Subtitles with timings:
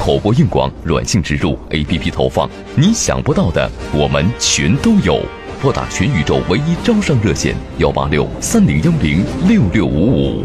[0.00, 5.20] 口播硬广、软性植入、APP 投放，你想不到的，我们全都有。
[5.60, 10.44] 拨打全宇宙唯一招商热线：幺八六三零幺零六六五五。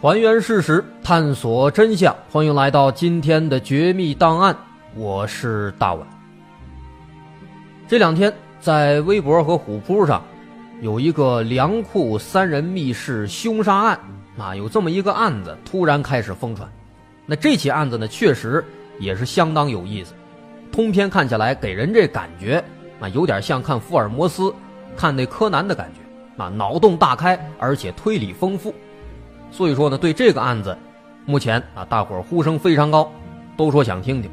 [0.00, 4.56] 还原事实，探索真相，欢迎来到今天的绝密档案。
[4.94, 6.06] 我是大碗。
[7.88, 10.22] 这两天在微博和虎扑上，
[10.80, 13.98] 有一个粮库三人密室凶杀案
[14.40, 16.68] 啊，有这么一个案子突然开始疯传。
[17.26, 18.64] 那这起案子呢，确实
[18.98, 20.14] 也是相当有意思。
[20.72, 22.62] 通篇看起来给人这感觉
[23.00, 24.52] 啊，有点像看福尔摩斯、
[24.96, 28.74] 看那柯南的感觉啊，脑洞大开，而且推理丰富。
[29.50, 30.76] 所以说呢，对这个案子，
[31.26, 33.10] 目前啊，大伙呼声非常高，
[33.56, 34.30] 都说想听听。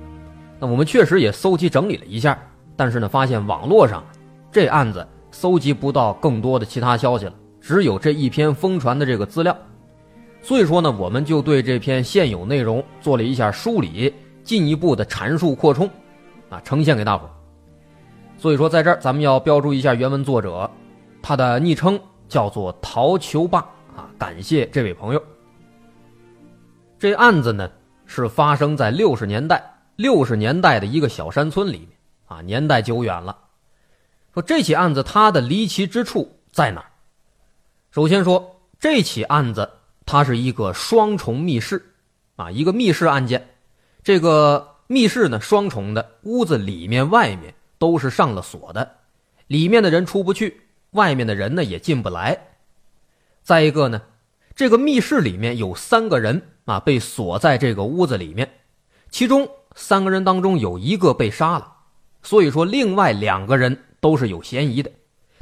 [0.60, 2.38] 那我们确实也搜集整理了一下，
[2.76, 4.04] 但是呢，发现网络上
[4.52, 9.56] 这案子搜集不到更多的其他消息了，只有这一篇疯传的这个资料。
[10.48, 14.14] 所以说呢，我们就对这篇现有内容做了一下梳理，
[14.46, 15.86] 进一步的阐述扩充。
[16.50, 17.32] 啊，呈现给大伙儿
[18.38, 20.72] 所以说，在这儿咱们要标注一下原文作者，
[21.22, 23.60] 他的昵称叫做陶球霸
[23.94, 25.22] 啊，感谢这位朋友。
[26.98, 27.70] 这案子呢
[28.06, 29.62] 是发生在六十年代，
[29.98, 31.90] 六十年代的一个小山村里面
[32.28, 33.38] 啊，年代久远了。
[34.34, 36.88] 说这起案子它的离奇之处在哪儿？
[37.92, 39.70] 首先说这起案子
[40.08, 41.94] 它是一个双重密室
[42.38, 43.48] 啊，一个密室案件，
[44.02, 44.74] 这个。
[44.90, 48.90] 密室呢，双重的屋子里面、外面都是上了锁的，
[49.48, 52.40] 里面的人出不去，外面的人呢也进不来。
[53.44, 54.02] 再一个呢，
[54.56, 58.50] 这个密室里面有三个人啊，被锁在这个屋子里面，
[59.10, 61.70] 其中三个人当中有一个被杀了，
[62.24, 64.90] 所以说另外两个人都是有嫌疑的。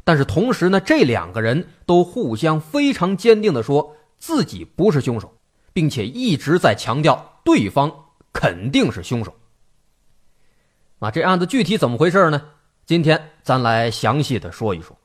[0.03, 5.31] 但是同时呢，这两个人都互相非常坚定的说自己不是凶手，
[5.71, 7.91] 并且一直在强调对方。
[8.33, 9.31] 肯定是凶手。
[10.97, 12.41] 啊，这案子具体怎么回事呢？
[12.87, 14.97] 今天咱来详细的说一说。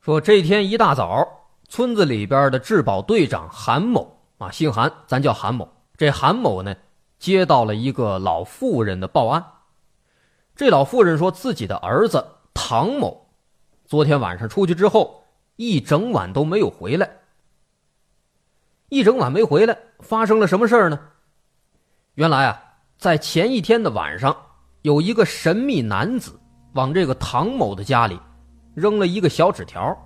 [0.00, 1.28] 说这天一大早，
[1.68, 5.70] 村子里边的质保队长韩某啊，姓韩，咱叫韩某。
[5.98, 6.74] 这韩某呢，
[7.18, 9.44] 接到了一个老妇人的报案。
[10.56, 13.28] 这老妇人说自己的儿子唐某，
[13.84, 15.22] 昨天晚上出去之后。
[15.58, 17.10] 一整晚都没有回来，
[18.90, 21.00] 一整晚没回来，发生了什么事儿呢？
[22.12, 22.62] 原来啊，
[22.98, 24.36] 在前一天的晚上，
[24.82, 26.38] 有一个神秘男子
[26.74, 28.20] 往这个唐某的家里
[28.74, 29.96] 扔了一个小纸条，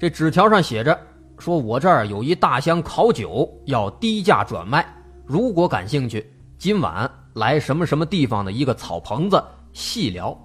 [0.00, 0.98] 这纸条上写着
[1.36, 4.86] ：“说我这儿有一大箱烤酒，要低价转卖，
[5.26, 10.36] 如果感兴趣，今晚来什么什么地方的一个草棚子细聊。”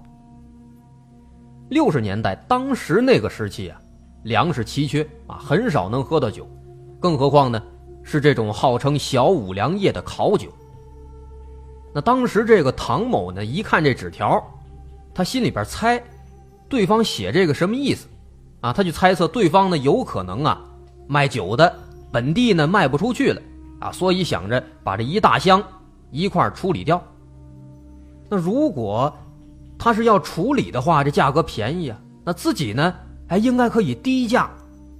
[1.70, 3.80] 六十年代，当时那个时期啊。
[4.24, 6.46] 粮食奇缺啊，很少能喝到酒，
[7.00, 7.62] 更何况呢，
[8.02, 10.48] 是这种号称小五粮液的烤酒。
[11.94, 14.44] 那当时这个唐某呢，一看这纸条，
[15.14, 16.02] 他心里边猜，
[16.68, 18.08] 对方写这个什么意思，
[18.60, 20.60] 啊，他就猜测对方呢有可能啊
[21.06, 21.72] 卖酒的，
[22.10, 23.40] 本地呢卖不出去了，
[23.78, 25.62] 啊，所以想着把这一大箱
[26.10, 27.00] 一块处理掉。
[28.28, 29.16] 那如果
[29.78, 32.92] 他是要处理的话，这价格便宜啊，那自己呢？
[33.28, 34.50] 哎，应该可以低价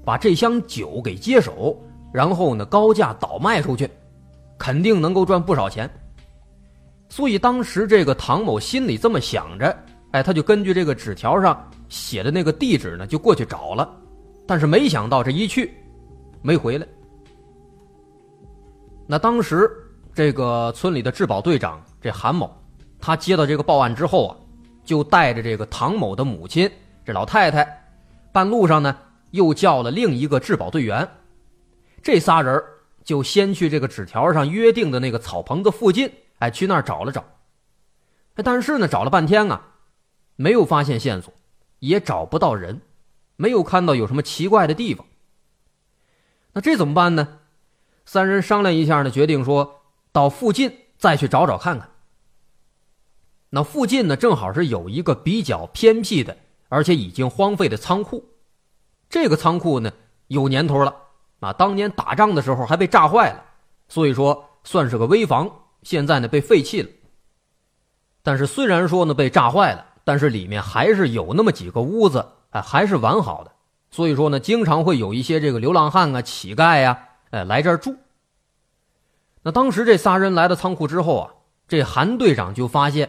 [0.05, 1.77] 把这箱酒给接手，
[2.13, 3.91] 然后呢高价倒卖出去，
[4.59, 5.91] 肯定能够赚不少钱。
[7.09, 9.77] 所以当时这个唐某心里这么想着，
[10.13, 11.59] 哎，他就根据这个纸条上
[11.89, 13.91] 写的那个地址呢，就过去找了。
[14.47, 15.75] 但是没想到这一去，
[16.43, 16.87] 没回来。
[19.07, 19.71] 那当时
[20.15, 22.51] 这个村里的质保队长这韩某，
[22.99, 24.37] 他接到这个报案之后啊，
[24.89, 26.71] 就带着这个唐某的母亲
[27.05, 27.85] 这老太太。
[28.33, 28.97] 半路上呢，
[29.33, 31.07] 又叫了另一个质保队员，
[32.03, 32.65] 这仨人
[33.05, 37.23] 就先去这个纸条上约定的那个草棚子附近，哎，去那儿找了找。
[38.37, 39.61] 但是呢，找了半天啊，
[40.37, 41.35] 没有发现线索，
[41.81, 42.81] 也找不到人，
[43.37, 45.05] 没有看到有什么奇怪的地方。
[46.55, 47.41] 那这怎么办呢？
[48.07, 49.83] 三人商量一下呢，决定说
[50.13, 51.91] 到附近再去找找看看。
[53.51, 56.37] 那附近呢，正好是有一个比较偏僻的。
[56.71, 58.23] 而且已经荒废的仓库。
[59.09, 59.91] 这个仓库呢
[60.27, 60.95] 有年头了
[61.41, 63.43] 啊，当年打仗的时候还被炸坏了，
[63.89, 65.51] 所以说算是个危房。
[65.83, 66.91] 现在呢被废弃了。
[68.23, 73.53] 但是虽然说呢被炸坏了，但是里面还是有那么几个屋子，哎，还是完好的。
[73.91, 77.97] 所以说呢，经常会有一些这个流浪汉啊、乞丐呀，哎，来这儿住。
[79.41, 81.31] 那当时这仨人来到仓库之后啊，
[81.67, 83.09] 这韩队长就发现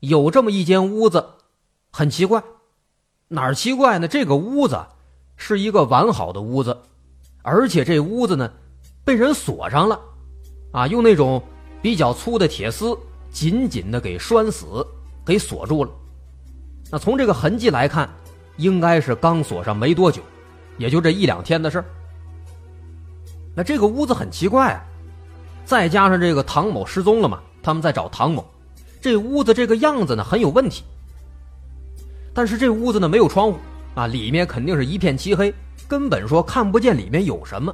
[0.00, 1.24] 有这么一间屋子，
[1.90, 2.42] 很奇怪，
[3.28, 4.06] 哪儿奇怪呢？
[4.06, 4.78] 这个屋子
[5.36, 6.76] 是一个完好的屋子，
[7.42, 8.50] 而且这屋子呢
[9.04, 10.00] 被人锁上了，
[10.72, 11.42] 啊，用那种
[11.80, 12.96] 比较粗的铁丝
[13.30, 14.86] 紧紧的给拴死，
[15.24, 15.90] 给锁住了。
[16.90, 18.08] 那从这个痕迹来看，
[18.56, 20.22] 应该是刚锁上没多久，
[20.78, 21.84] 也就这一两天的事儿。
[23.54, 24.84] 那这个屋子很奇怪啊。
[25.64, 28.48] 再加上这个唐某失踪了嘛，他们在找唐某，
[29.06, 30.82] 这屋子这个样子呢很有问题。
[32.34, 33.58] 但是这屋子呢没有窗户
[33.94, 35.54] 啊，里面肯定是一片漆黑，
[35.86, 37.72] 根本说看不见里面有什么。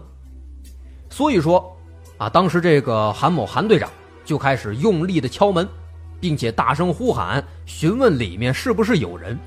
[1.09, 1.75] 所以说，
[2.19, 3.89] 啊，当时这个韩某韩队长
[4.27, 5.67] 就开始用力的敲门，
[6.21, 9.39] 并且大声呼喊，询问里面是不是有人。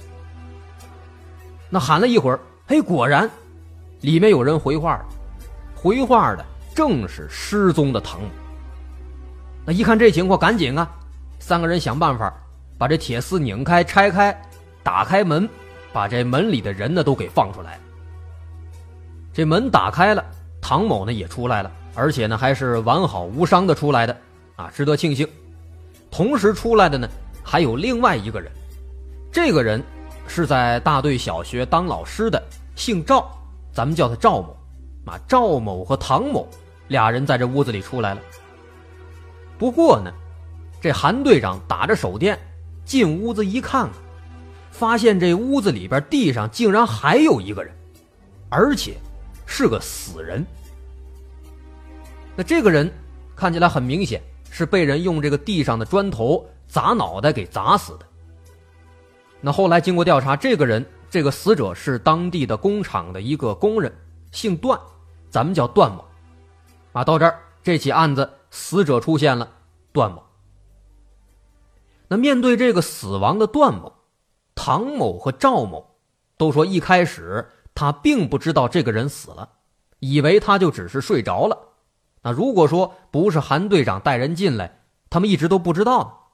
[1.69, 3.29] 那喊了一会儿，嘿，果然，
[4.01, 5.05] 里面有人回话了，
[5.75, 6.43] 回话的。
[6.73, 8.27] 正是失踪的唐某。
[9.67, 10.91] 那一看这情况，赶紧啊，
[11.47, 12.33] 三个人想办法
[12.75, 14.35] 把这铁丝拧开、拆开、
[14.81, 15.47] 打开门，
[15.93, 17.79] 把这门里的人呢都给放出来。
[19.31, 20.25] 这门打开了，
[20.59, 24.17] 唐某呢也出来了，而且呢还是完好无伤的出来的，
[24.55, 25.29] 啊，值得庆幸。
[26.09, 27.07] 同时出来的呢
[27.43, 28.51] 还有另外一个人，
[29.31, 29.83] 这个人
[30.27, 32.41] 是在大队小学当老师的，
[32.75, 33.29] 姓赵，
[33.71, 34.57] 咱们叫他赵某。
[35.05, 36.47] 啊，赵某和唐某。
[36.87, 38.21] 俩人在这屋子里出来了。
[39.59, 40.11] 不过呢，
[40.85, 42.37] 这韩队长打着手电
[42.83, 43.89] 进屋子一看，
[44.69, 47.73] 发现这屋子里边地上竟然还有一个人，
[48.49, 48.95] 而且
[49.47, 50.45] 是个死人。
[52.35, 52.87] 那这个人
[53.35, 54.21] 看起来很明显
[54.51, 58.05] 是被人用这个地上的砖头砸脑袋给砸死的。
[59.41, 63.91] 那后来经过调查，这个人这个死者是当地的工厂的一个工人，
[64.31, 64.79] 姓段，
[65.31, 66.05] 咱们叫段某。
[66.91, 69.49] 啊，到这儿，这起案子死者出现了，
[69.91, 70.23] 段某。
[72.07, 73.91] 那面对这个死亡的段某，
[74.53, 75.97] 唐某和赵某
[76.37, 79.49] 都说，一开始他并不知道这个人死了，
[79.99, 81.57] 以为他就只是睡着了。
[82.21, 86.31] 那如果说不是韩队长带人进来，他们一直都不知道。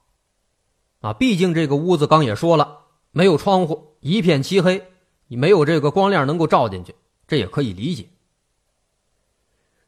[1.02, 2.80] 啊，毕竟这个屋子刚也说了，
[3.12, 4.92] 没有窗户，一片漆黑，
[5.28, 6.96] 你没有这个光亮能够照进去，
[7.28, 8.08] 这也可以理解。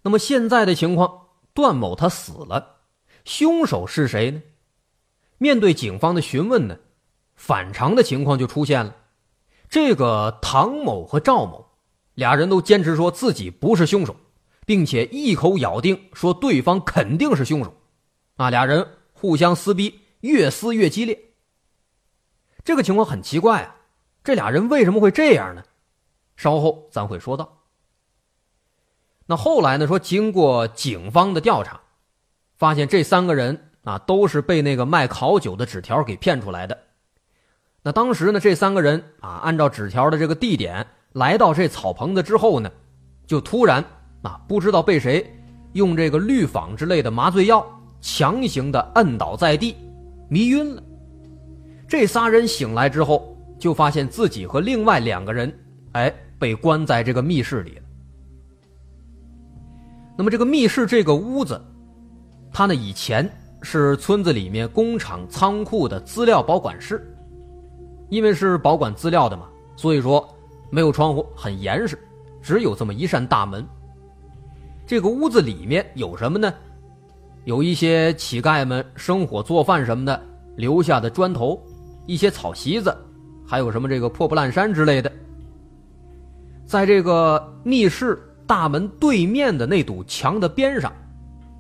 [0.02, 2.78] 那么现在的情况，段某他死了，
[3.26, 4.42] 凶手是谁呢？
[5.44, 6.78] 面对警方的询问呢，
[7.36, 8.96] 反常的情况就出现了。
[9.68, 11.66] 这个唐某和赵某
[12.14, 14.16] 俩人都坚持说自己不是凶手，
[14.66, 17.76] 并且一口咬定说对方肯定是凶手。
[18.38, 21.20] 啊，俩人互相撕逼，越撕越激烈。
[22.64, 23.76] 这个情况很奇怪啊，
[24.24, 25.62] 这俩人为什么会这样呢？
[26.38, 27.66] 稍后咱会说到。
[29.26, 29.88] 那后来呢？
[29.88, 31.82] 说经过警方的调查，
[32.56, 36.78] 发现这三个人啊都是被那个卖烤酒的纸条给骗出来的。
[37.82, 42.72] 那当时呢，这三个人啊按照纸条的这个地点来到这草棚子之后呢，
[43.28, 43.84] 就突然
[44.22, 45.26] 啊不知道被谁
[45.74, 47.66] 用这个氯仿之类的麻醉药
[48.00, 49.76] 强行的摁倒在地，
[50.30, 50.84] 迷晕了。
[51.88, 55.54] 这仨人醒来之后，就发现自己和另外两个人
[55.92, 57.82] 哎被关在这个密室里了。
[60.18, 61.62] 那么这个密室这个屋子，
[62.52, 63.30] 它呢以前
[63.64, 67.04] 是村子里面工厂仓库的资料保管室，
[68.10, 70.24] 因为是保管资料的嘛，所以说
[70.70, 71.98] 没有窗户，很严实，
[72.42, 73.66] 只有这么一扇大门。
[74.86, 76.54] 这个屋子里面有什么呢？
[77.46, 80.22] 有一些乞丐们生火做饭什么的
[80.56, 81.60] 留下的砖头，
[82.06, 82.96] 一些草席子，
[83.48, 85.12] 还有什么这个破布烂衫之类的。
[86.66, 88.22] 在这个密室。
[88.46, 90.92] 大门对面的那堵墙的边上，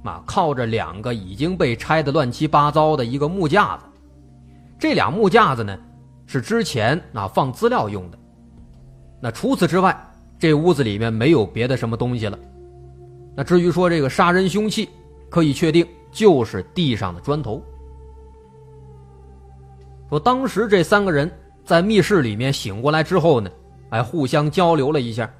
[0.03, 3.85] 啊，靠着两个已经被拆的乱七八糟的一个木架子。
[4.77, 5.77] 这俩木架子呢，
[6.25, 8.17] 是之前啊放资料用的。
[9.21, 9.97] 那除此之外，
[10.37, 12.37] 这屋子里面没有别的什么东西了。
[13.35, 14.89] 那至于说这个杀人凶器，
[15.29, 17.63] 可以确定就是地上的砖头。
[20.09, 21.31] 说当时这三个人
[21.63, 23.49] 在密室里面醒过来之后呢，
[23.89, 25.31] 哎互相交流了一下。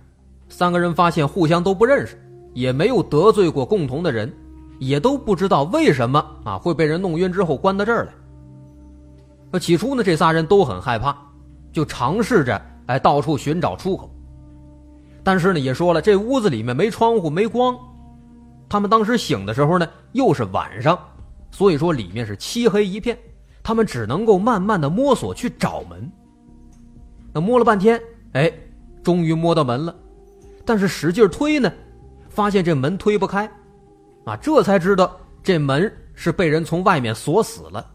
[0.49, 2.17] 三个人发现互相都不认识，
[2.53, 4.31] 也没有得罪过共同的人，
[4.85, 8.13] 也都不知道为什么啊会被人弄晕之后关到这儿来。
[9.51, 11.15] 那起初呢，这仨人都很害怕，
[11.71, 14.09] 就尝试着哎到处寻找出口。
[15.23, 17.77] 但是呢，也说了，这屋子里面没窗户，没光。
[18.67, 20.99] 他们当时醒的时候呢，又是晚上，
[21.51, 23.17] 所以说里面是漆黑一片。
[23.61, 26.11] 他们只能够慢慢的摸索去找门。
[27.31, 28.01] 那摸了半天，
[28.33, 28.51] 哎，
[29.01, 29.95] 终于摸到门了，
[30.65, 31.71] 但是使劲推呢，
[32.27, 33.49] 发现这门推不开，
[34.25, 37.85] 啊，这才知道这门是被人从外面锁死了。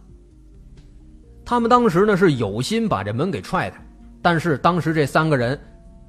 [1.44, 3.80] 他们当时呢是有心把这门给踹开，
[4.20, 5.58] 但是当时这三个人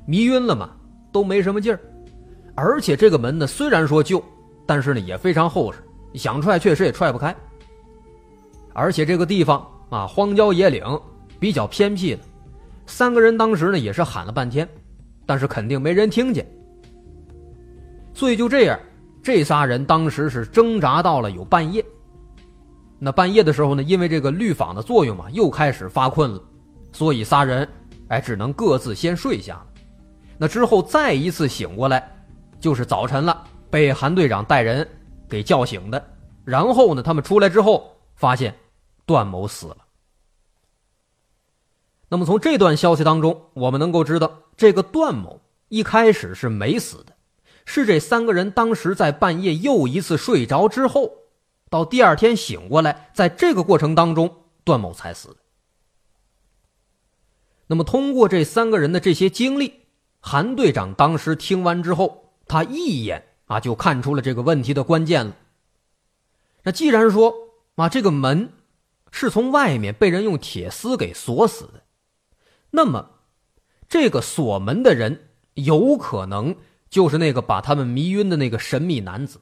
[0.05, 0.71] 迷晕了嘛，
[1.11, 1.79] 都没什么劲儿，
[2.55, 4.21] 而且这个门呢虽然说旧，
[4.65, 5.79] 但是呢也非常厚实，
[6.15, 7.33] 想踹确实也踹不开。
[8.73, 10.83] 而且这个地方啊，荒郊野岭，
[11.39, 12.19] 比较偏僻的。
[12.85, 14.67] 三个人当时呢也是喊了半天，
[15.25, 16.45] 但是肯定没人听见。
[18.13, 18.77] 所以就这样，
[19.21, 21.83] 这仨人当时是挣扎到了有半夜。
[22.97, 26.41] 那半夜的时候呢，因为这个绿纺的作用嘛，又开始发困了，
[26.91, 27.67] 所以仨人
[28.09, 29.67] 哎只能各自先睡下了。
[30.38, 32.09] 那之后再一次醒过来，
[32.59, 34.88] 就是早晨了，被韩队长带人
[35.29, 36.03] 给叫醒的。
[36.43, 38.55] 然后呢，他们出来之后发现。
[39.05, 39.77] 段某死了。
[42.09, 47.13] 那么从这段消息当中，我们能够知道，这个段某一开始是没死的，
[47.71, 51.11] 是这三个人当时在半夜又一次睡着之后，
[51.69, 55.38] 到第二天醒过来，在这个过程当中，段某才死。
[57.67, 59.81] 那么通过这三个人的这些经历，
[60.19, 65.35] 韩队长当时听完之后，他一眼啊就看出了这个问题的关键了。
[66.63, 67.31] 那既然说
[67.75, 68.53] 啊这个门。
[69.11, 71.81] 是从外面被人用铁丝给锁死的，
[72.69, 73.09] 那么，
[73.88, 76.55] 这个锁门的人有可能
[76.89, 79.39] 就是那个把他们迷晕的那个神秘男子。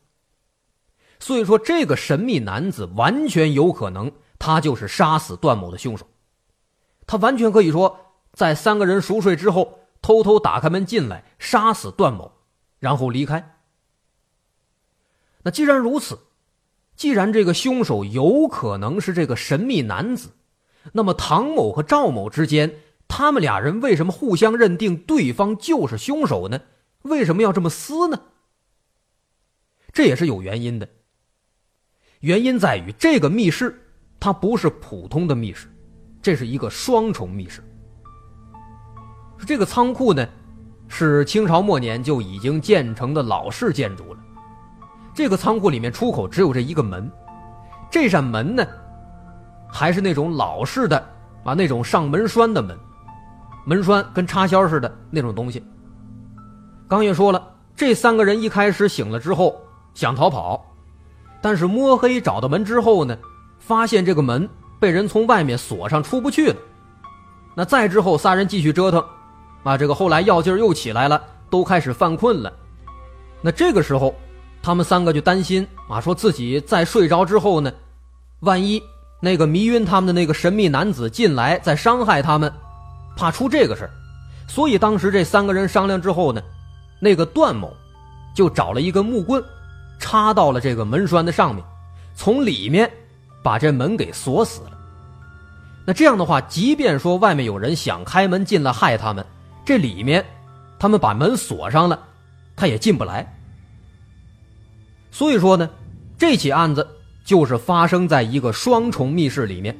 [1.20, 6.08] 所以说，这个神秘男子完全有可能，他就是杀死段某的凶手。
[7.06, 8.00] 他完全可以说，
[8.34, 12.32] 在三个人熟睡之后，偷偷打开门进来，杀死段某，
[12.80, 13.58] 然后离开。
[15.44, 16.20] 那既然如此。
[16.96, 20.30] 既然这个凶手有可能是这个神秘男子，
[20.94, 26.60] 那么唐某和赵某之间，他们俩人为什么互相认定对方就是凶手呢？
[27.04, 28.20] 为什么要这么撕呢？
[29.94, 30.88] 这也是有原因的。
[32.20, 33.80] 原因在于这个密室
[34.20, 35.68] 它不是普通的密室，
[36.22, 37.64] 这是一个双重密室。
[39.46, 40.28] 这个仓库呢，
[40.88, 44.20] 是清朝末年就已经建成的老式建筑了。
[45.14, 47.10] 这个仓库里面出口只有这一个门，
[47.90, 48.66] 这扇门呢，
[49.72, 50.98] 还是那种老式的
[51.44, 52.78] 啊那种上门栓的门，
[53.66, 55.64] 门栓跟插销似的那种东西。
[56.88, 59.60] 刚也说了，这三个人一开始醒了之后
[59.94, 60.66] 想逃跑，
[61.42, 63.18] 但是摸黑找到门之后呢，
[63.60, 64.48] 发现这个门
[64.80, 66.56] 被人从外面锁上，出不去了。
[67.56, 69.04] 那再之后，仨人继续折腾，
[69.64, 72.54] 啊，这个后来药劲儿又起来了，都开始犯困了。
[73.42, 74.14] 那这个时候。
[74.60, 77.72] 他们三个就担心啊，说自己在睡着之后呢，
[78.42, 78.84] 万一
[79.22, 82.52] 那个迷晕他们的那个神秘男子进来再伤害他们，
[83.16, 83.92] 怕出这个事儿，
[84.46, 86.42] 所以当时这三个人商量之后呢，
[87.00, 87.74] 那个段某
[88.34, 89.44] 就找了一根木棍，
[90.00, 91.64] 插到了这个门栓的上面，
[92.16, 92.92] 从里面
[93.44, 94.72] 把这门给锁死了。
[95.86, 99.26] 那这样的话，即便说外面有人想开门进来害他们，
[99.66, 100.26] 这里面
[100.78, 102.00] 他们把门锁上了，
[102.56, 103.26] 他也进不来。
[105.12, 105.70] 所以说呢，
[106.18, 106.86] 这起案子
[107.24, 109.76] 就是发生在一个双重密室里面，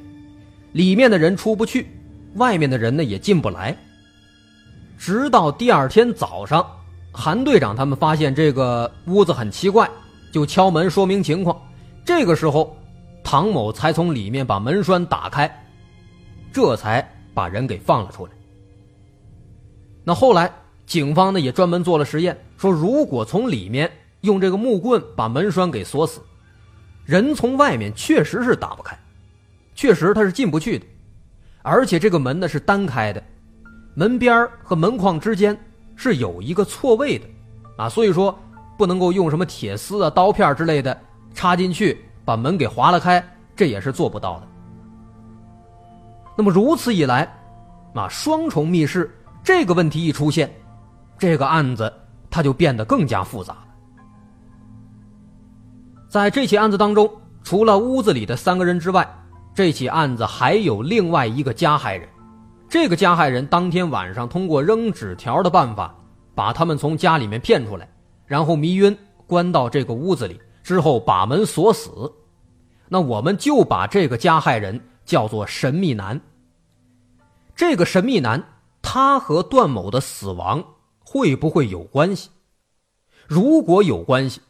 [0.72, 1.86] 里面的人出不去，
[2.34, 3.76] 外面的人呢也进不来。
[4.98, 6.66] 直到第二天早上，
[7.20, 9.90] 韩队长他们发现这个屋子很奇怪，
[10.30, 11.60] 就敲门说明情况。
[12.04, 12.76] 这个时候，
[13.24, 15.50] 唐某才从里面把门栓打开，
[16.52, 18.32] 这才把人给放了出来。
[20.04, 20.48] 那后来，
[20.86, 23.90] 警方呢也专门做了实验，说如果从里面。
[24.22, 26.20] 用这个木棍把门栓给锁死，
[27.04, 28.98] 人从外面确实是打不开，
[29.76, 30.84] 确实他是进不去的，
[31.62, 33.22] 而且这个门呢是单开的，
[33.94, 35.56] 门边和门框之间
[35.98, 37.26] 是有一个错位的，
[37.76, 38.38] 啊，所以说
[38.78, 40.96] 不能够用什么铁丝啊、刀片之类的
[41.34, 43.22] 插进去把门给划了开，
[43.56, 44.46] 这也是做不到的。
[46.36, 47.28] 那么如此一来，
[47.94, 49.12] 啊，双重密室
[49.42, 50.48] 这个问题一出现，
[51.18, 51.92] 这个案子
[52.30, 53.64] 它就变得更加复杂了。
[56.08, 57.10] 在这起案子当中，
[57.42, 59.04] 除了屋子里的三个人之外，
[59.52, 62.08] 这起案子还有另外一个加害人。
[62.68, 65.94] 这个加害人当天晚上通过扔纸条的办法，
[66.34, 67.88] 把他们从家里面骗出来，
[68.26, 68.96] 然后迷晕，
[69.26, 72.12] 关到这个屋子里，之后把门锁死。
[72.88, 76.20] 那我们就把这个加害人叫做神秘男。
[77.56, 78.42] 这个神秘男
[78.82, 80.62] 他和段某的死亡
[81.00, 82.28] 会不会有关系？
[83.26, 84.42] 如果有关系，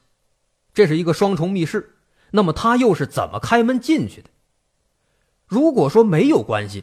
[0.75, 1.97] 这是一个双重密室，
[2.33, 4.29] 那么他又是怎么开门进去的？
[5.47, 6.83] 如果说没有关系，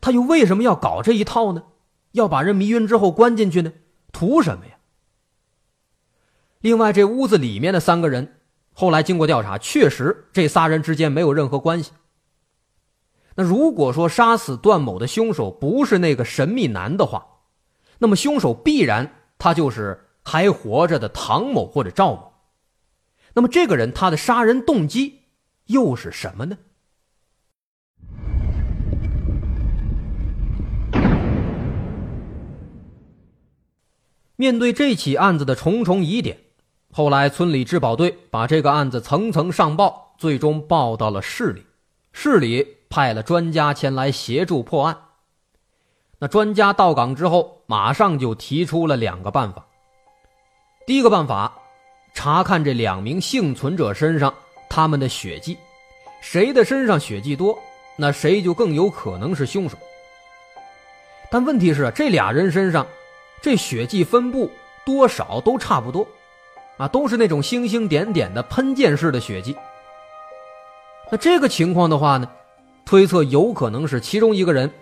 [0.00, 1.64] 他又为什么要搞这一套呢？
[2.12, 3.72] 要把人迷晕之后关进去呢？
[4.12, 4.72] 图什么呀？
[6.60, 8.40] 另外，这屋子里面的三个人，
[8.72, 11.92] 后来经过调查，确实这仨人之间没有任何关系。
[13.36, 17.24] 那如果说杀死段某的凶手不是那个神秘男的话，
[17.98, 22.32] 那么凶手必然他就是还活着的唐某或者赵某。
[23.34, 25.20] 那么这个人他的杀人动机
[25.66, 26.58] 又是什么呢？
[34.40, 36.38] 面对这起案子的重重疑点，
[36.92, 41.66] 后来村里治保队把这个案子层层上报，最终报到了市里，
[42.12, 42.78] 市里。
[42.90, 44.96] 派了专家前来协助破案。
[46.18, 49.66] 那专家到岗之后，马上就提出了两个办法。
[50.86, 51.52] 第一个办法，
[52.14, 54.32] 查看这两名幸存者身上
[54.70, 55.58] 他们的血迹，
[56.22, 57.58] 谁的身上血迹多，
[57.98, 59.76] 那谁就更有可能是凶手。
[61.30, 62.86] 但问题是，这俩人身上
[63.40, 64.50] 这血迹分布
[64.84, 66.06] 多少都差不多，
[66.76, 69.56] 啊，都是那种星星点点的喷溅式的血迹。
[71.10, 72.28] 那这个情况的话呢？
[72.84, 74.72] 推测有可能是其中一个人，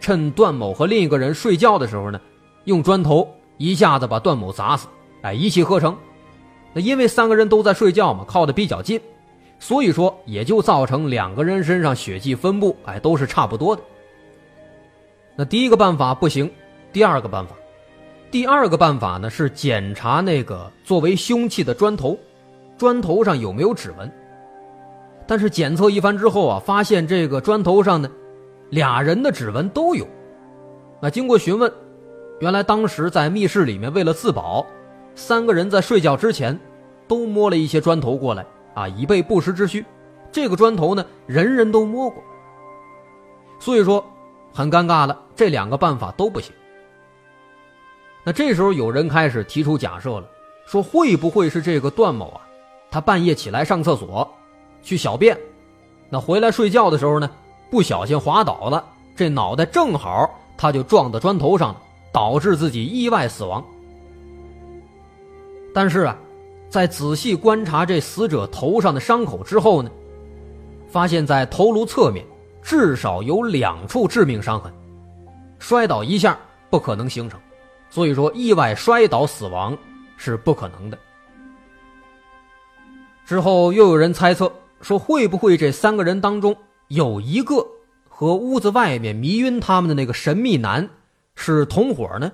[0.00, 2.20] 趁段某和另一个人睡觉的时候呢，
[2.64, 4.88] 用砖头一下子把段某砸死，
[5.22, 5.96] 哎，一气呵成。
[6.72, 9.00] 那因为三个人都在睡觉嘛，靠的比较近，
[9.60, 13.82] 所以说也就造成两个人身上血迹分布，哎，都是差不多的。
[15.36, 16.50] 那第一个办法不行，
[16.92, 17.54] 第二个办法，
[18.32, 22.18] 第二个办法呢是检查那个作为凶器的砖头，
[22.78, 24.10] 砖头上有没有指纹。
[25.26, 28.10] 但是检测一番之后啊，发现这个砖头上呢，
[28.70, 30.06] 俩人的指纹都有。
[30.98, 31.70] 那经过询问，
[32.40, 34.64] 原来当时在密室里面为了自保，
[35.14, 36.58] 三个人在睡觉之前
[37.06, 39.84] 都摸了一些砖头过来啊，以备不时之需。
[40.30, 42.22] 这个砖头呢，人人都摸过，
[43.58, 44.02] 所以说
[44.54, 45.20] 很尴尬了。
[45.36, 46.50] 这两个办法都不行。
[48.24, 50.26] 那这时候有人开始提出假设了，
[50.64, 52.40] 说会不会是这个段某啊，
[52.90, 54.28] 他半夜起来上厕所？
[54.82, 55.38] 去小便，
[56.08, 57.30] 那回来睡觉的时候呢，
[57.70, 61.80] 不小心滑倒了，这脑袋正好他就撞到砖头上了，
[62.12, 63.64] 导致自己意外死亡。
[65.74, 66.16] 但是啊，
[66.68, 69.90] 在仔细观察这死者头上的伤口之后呢，
[70.88, 72.24] 发现在头颅侧面
[72.62, 74.72] 至少有两处致命伤痕，
[75.58, 76.38] 摔倒一下
[76.70, 77.38] 不可能形成，
[77.92, 79.78] 所以说意外摔倒死亡
[80.16, 80.98] 是不可能的。
[83.24, 84.52] 之后又有人猜测。
[84.82, 86.56] 说会不会这三个人当中
[86.88, 87.64] 有一个
[88.08, 90.90] 和屋子外面迷晕他们的那个神秘男
[91.36, 92.32] 是同伙呢？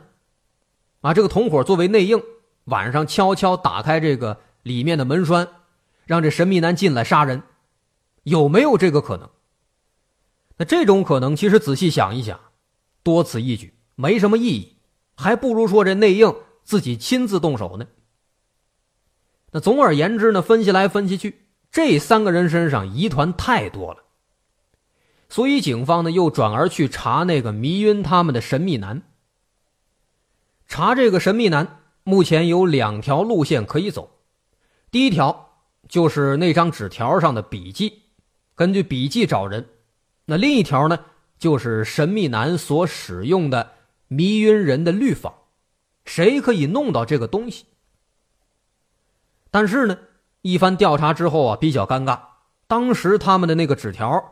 [1.03, 2.23] 啊，这个同伙作为内应，
[2.65, 5.47] 晚上悄悄打开这个里面的门栓，
[6.07, 7.43] 让这神秘男进来杀人，
[8.23, 9.29] 有没有这个可能？
[10.57, 12.41] 那这种可能其实仔细想一想，
[13.03, 14.78] 多此一举，没什么意义，
[15.21, 17.89] 还不如说这内应自己亲自动手呢。
[19.51, 21.47] 那总而言之呢，分析来分析去。
[21.73, 24.05] 这三个人身上疑团太多了，
[25.29, 29.03] 所以警方呢又转而去查那个迷晕他们的神秘男。
[30.67, 34.09] 查这个神秘男，目前有两条路线可以走。
[34.91, 35.51] 第一条
[35.89, 38.03] 就是那张纸条上的笔记，
[38.55, 39.63] 根据笔记找人；
[40.25, 40.99] 那另一条呢，
[41.39, 43.73] 就是神秘男所使用的
[44.09, 45.35] 迷晕人的律法，
[46.05, 47.67] 谁可以弄到这个东西？
[49.51, 49.99] 但是呢？
[50.43, 52.19] 一番调查之后啊，比较尴尬。
[52.67, 54.23] 当时他们的那个纸条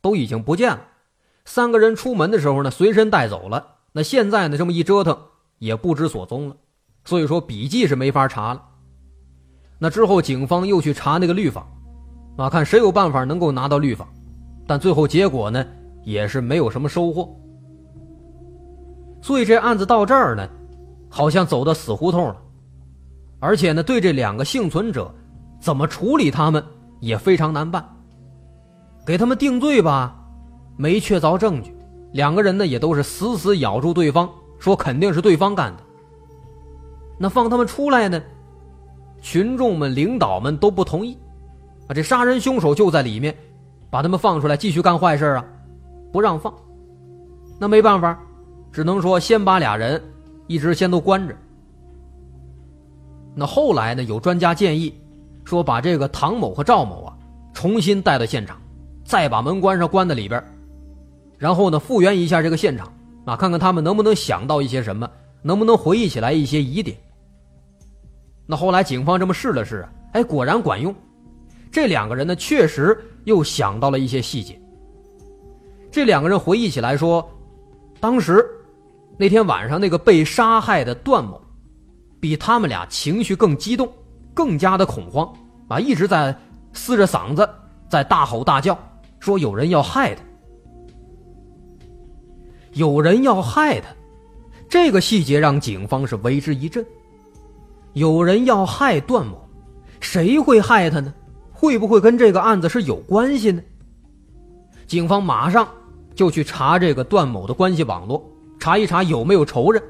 [0.00, 0.80] 都已经不见了，
[1.44, 3.76] 三个人出门的时候呢，随身带走了。
[3.92, 5.18] 那现在呢，这么一折腾，
[5.58, 6.56] 也不知所踪了。
[7.04, 8.62] 所以说笔记是没法查了。
[9.78, 11.66] 那之后，警方又去查那个律法，
[12.36, 14.06] 啊，看谁有办法能够拿到律法。
[14.66, 15.66] 但最后结果呢，
[16.04, 17.34] 也是没有什么收获。
[19.26, 20.48] 所以这案子到这儿呢，
[21.10, 22.36] 好像走到死胡同了。
[23.40, 25.12] 而且呢，对这两个幸存者。
[25.58, 26.62] 怎么处理他们
[27.00, 27.84] 也非常难办。
[29.04, 30.14] 给他们定罪吧，
[30.76, 31.74] 没确凿证据，
[32.12, 35.82] 两个人呢也都是死死咬住对方，说肯定是对方干的。
[37.18, 38.22] 那放他们出来呢？
[39.20, 41.18] 群众们、领导们都不同意，
[41.88, 43.34] 啊，这杀人凶手就在里面，
[43.90, 45.44] 把他们放出来继续干坏事啊，
[46.12, 46.54] 不让放。
[47.58, 48.16] 那没办法，
[48.76, 49.98] 只能说先把俩人
[50.48, 51.34] 一直先都关着。
[53.34, 54.04] 那后来呢？
[54.04, 54.92] 有专家建议。
[55.46, 57.16] 说把这个唐某和赵某啊
[57.54, 58.60] 重新带到现场，
[59.02, 60.44] 再把门关上，关在里边，
[61.38, 62.92] 然后呢复原一下这个现场，
[63.24, 65.08] 啊，看看他们能不能想到一些什么，
[65.40, 66.94] 能不能回忆起来一些疑点。
[68.44, 70.94] 那后来警方这么试了试啊，哎，果然管用。
[71.72, 74.60] 这两个人呢，确实又想到了一些细节。
[75.90, 77.26] 这两个人回忆起来说，
[78.00, 78.44] 当时
[79.18, 81.40] 那天晚上那个被杀害的段某，
[82.20, 83.90] 比他们俩情绪更激动，
[84.34, 85.32] 更加的恐慌
[85.68, 86.36] 啊，一直在
[86.72, 87.48] 撕着嗓子
[87.88, 88.78] 在大吼大叫，
[89.18, 90.22] 说有人要害他，
[92.72, 93.88] 有人要害他。
[94.68, 96.84] 这个细节让警方是为之一振。
[97.94, 99.48] 有人要害段某，
[100.00, 101.14] 谁会害他呢？
[101.52, 103.62] 会不会跟这个案子是有关系呢？
[104.86, 105.66] 警方马上
[106.14, 108.22] 就去查这个段某的关系网络，
[108.58, 109.82] 查一查有没有仇人。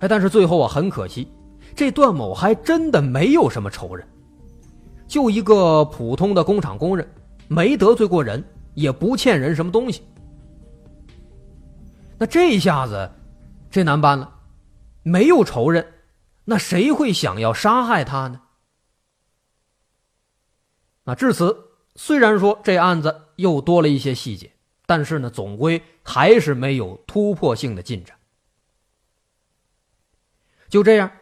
[0.00, 1.26] 哎，但是最后啊，很可惜，
[1.74, 4.06] 这段某还真的没有什么仇人，
[5.06, 7.08] 就一个普通的工厂工人，
[7.48, 10.02] 没得罪过人，也不欠人什么东西。
[12.16, 13.10] 那这一下子，
[13.70, 14.32] 这难办了，
[15.02, 15.86] 没有仇人。
[16.44, 18.40] 那谁会想要杀害他呢？
[21.04, 21.56] 那至此，
[21.94, 24.50] 虽然说这案子又多了一些细节，
[24.86, 28.16] 但是呢，总归还是没有突破性的进展。
[30.70, 31.12] 就这样，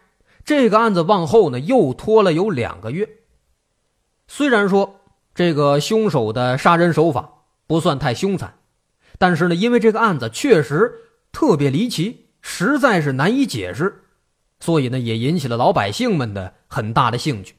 [0.45, 3.09] 这个案子往后呢又拖了有两个月。
[4.29, 5.01] 虽然说
[5.35, 8.55] 这个凶手的杀人手法不算太凶残，
[9.19, 10.95] 但是呢，因为这个案子确实
[11.33, 14.05] 特别离奇，实在是难以解释。
[14.61, 17.57] 所以呢，也引起了老百姓们的很大的兴趣。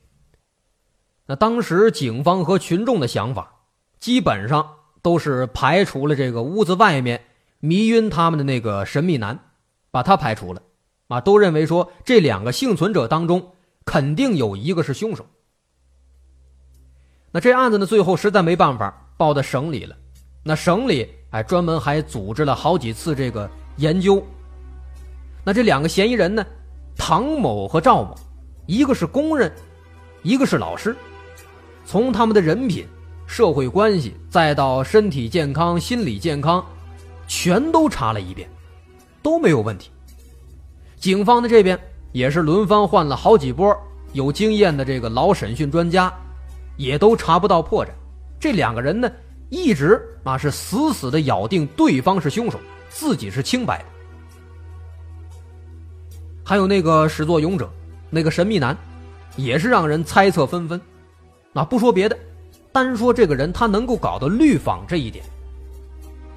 [1.26, 3.66] 那当时警方和群众的想法，
[4.00, 4.77] 基本上
[5.08, 7.24] 都是排除了这个屋子外面
[7.62, 9.40] 迷晕他们的那个神秘男，
[9.90, 10.62] 把他排除了，
[11.08, 13.54] 啊，都认为说这两个幸存者当中
[13.86, 15.26] 肯定有一个是凶手。
[17.32, 19.96] 那这案子呢，最后实在没办法报到省里了。
[20.44, 24.22] 那省里哎，专门还组织了好几次这个研究。
[25.46, 26.46] 那这两个嫌疑人呢？
[26.98, 28.14] 唐某和赵某，
[28.66, 29.50] 一个是工人，
[30.22, 30.94] 一个是老师。
[31.86, 32.86] 从他们的人品、
[33.28, 36.66] 社会关系，再到身体健康、心理健康，
[37.28, 38.50] 全都查了一遍，
[39.22, 39.92] 都没有问题。
[40.96, 41.78] 警方的这边
[42.14, 43.78] 也是轮番换了好几波
[44.14, 46.12] 有经验的这个老审讯专家，
[46.78, 47.90] 也都查不到破绽。
[48.40, 49.12] 这两个人呢，
[49.50, 52.58] 一直啊是死死的咬定对方是凶手，
[52.90, 53.86] 自己是清白的。
[56.44, 57.70] 还有那个始作俑者，
[58.10, 58.76] 那个神秘男，
[59.36, 60.80] 也是让人猜测纷纷。
[61.52, 62.18] 那不说别的，
[62.72, 65.24] 单说这个人他能够搞到氯仿这一点。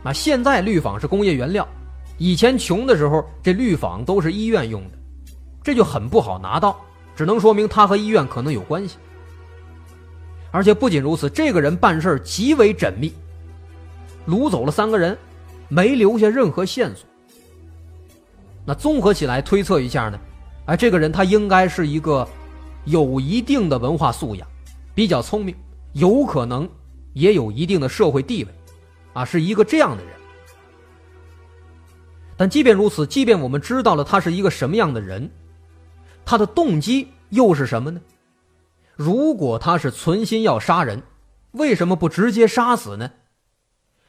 [0.03, 1.67] 那现在氯仿是工业原料，
[2.19, 4.99] 以前穷的时候这氯仿都是医院用的，
[5.63, 6.81] 这就很不好拿到，
[7.15, 8.97] 只能说明他和医院可能有关系。
[10.51, 13.13] 而且不仅如此，这个人办事极为缜密，
[14.27, 15.17] 掳走了三个人，
[15.69, 17.07] 没留下任何线索。
[18.65, 20.19] 那综合起来推测一下呢，
[20.65, 22.27] 哎，这个人他应该是一个
[22.85, 24.49] 有一定的文化素养，
[24.95, 25.55] 比较聪明，
[25.93, 26.69] 有可能
[27.13, 28.51] 也有一定的社会地位，
[29.13, 30.13] 啊，是一个这样的人。
[32.37, 35.31] 但即便如此，即便我们知道了他是一个什么样的人，
[36.25, 38.01] 他的动机又是什么呢？
[38.97, 41.03] 如果他是存心要杀人，
[41.53, 43.11] 为什么不直接杀死呢？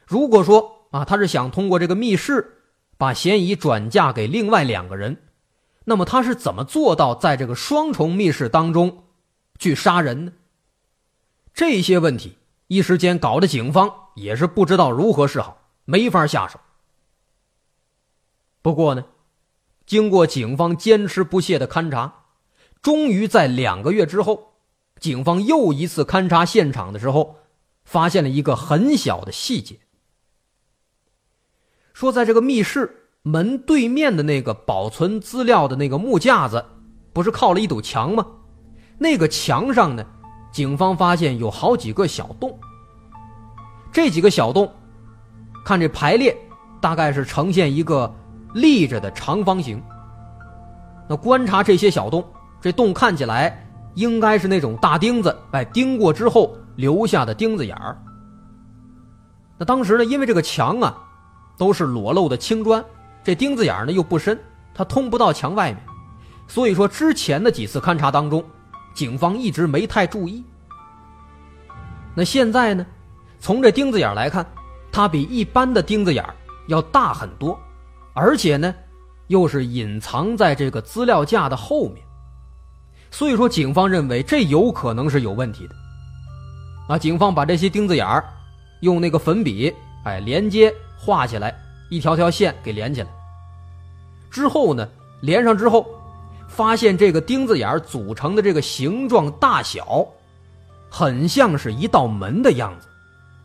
[0.06, 2.58] 如果说啊，他是想通过这个密室。
[2.98, 5.16] 把嫌疑转嫁给另外两个人，
[5.84, 9.02] 那么他是怎么做到在这个双重密室当中
[9.58, 10.32] 去杀人呢？
[11.54, 16.58] 这些问题一时间搞得警方也是不知道如何是好，没法下手。
[18.62, 19.04] 不过呢，
[19.84, 22.26] 经过警方坚持不懈的勘查，
[22.80, 24.54] 终于在两个月之后，
[25.00, 27.36] 警方又一次勘察现场的时候，
[27.84, 29.80] 发现了一个很小的细节。
[31.92, 36.64] 说，在这个密室门对面的那个保存资料的那个木架子，
[37.12, 38.26] 不是靠了一堵墙吗？
[38.98, 40.06] 那个墙上呢，
[40.52, 42.56] 警方发现有好几个小洞。
[43.90, 44.70] 这几个小洞，
[45.64, 46.36] 看这排列，
[46.80, 48.14] 大概是呈现一个
[48.54, 49.82] 立着的长方形。
[51.08, 52.24] 那观察这些小洞，
[52.60, 57.98] 这洞看起来应该是那种大钉子，哎，钉过之后留下的钉子眼儿。
[59.58, 60.96] 那当时呢，因为这个墙啊。
[61.58, 62.82] 都是裸露的青砖，
[63.22, 64.36] 这钉子眼呢又不深，
[64.74, 65.80] 它通不到墙外面，
[66.48, 68.42] 所以说之前的几次勘察当中，
[68.94, 70.44] 警方一直没太注意。
[72.14, 72.86] 那现在呢，
[73.40, 74.46] 从这钉子眼来看，
[74.90, 76.24] 它比一般的钉子眼
[76.68, 77.58] 要大很多，
[78.14, 78.74] 而且呢，
[79.28, 82.04] 又是隐藏在这个资料架的后面，
[83.10, 85.74] 所以说警方认为这有可能是有问题的。
[86.88, 88.24] 啊，警方把这些钉子眼
[88.80, 89.74] 用那个粉笔，
[90.04, 90.72] 哎，连接。
[91.04, 91.52] 画起来，
[91.90, 93.08] 一条条线给连起来。
[94.30, 94.88] 之后呢，
[95.20, 95.84] 连上之后，
[96.54, 100.06] 发现这个钉子眼组成的这个形状大小，
[100.90, 102.86] 很像是一道门的样子，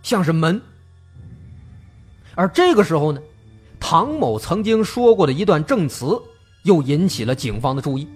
[0.03, 0.61] 像是门。
[2.35, 3.21] 而这个时候呢，
[3.79, 6.21] 唐某曾经说过的一段证词，
[6.63, 8.07] 又引起了警方的注意。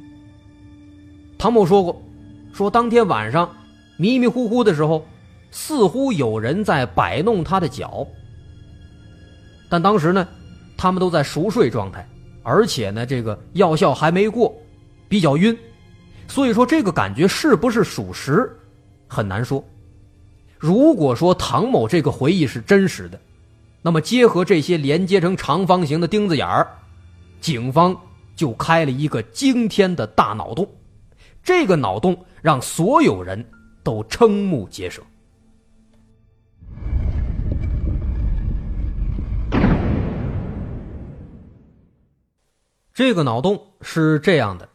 [1.38, 2.02] 唐某说过，
[2.54, 3.50] 说当天晚上
[3.98, 5.04] 迷迷糊糊的时候，
[5.52, 8.06] 似乎有人在摆弄他的脚，
[9.70, 10.28] 但当时呢，
[10.78, 12.06] 他们都在熟睡状态。
[12.44, 14.54] 而且呢，这个药效还没过，
[15.12, 15.56] 比较晕，
[16.26, 18.50] 所以说这个感觉是不是属实，
[19.10, 19.62] 很难说。
[20.58, 23.20] 如果说唐某这个回忆是真实的，
[23.82, 26.66] 那么结合这些连接成长方形的钉子眼儿，
[27.42, 27.94] 警方
[28.38, 30.66] 就开了一个惊天的大脑洞，
[31.44, 33.46] 这个脑洞让所有人
[33.84, 35.02] 都瞠目结舌。
[42.94, 44.70] 这个脑洞是这样的：